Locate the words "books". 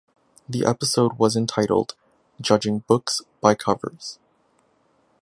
2.79-3.21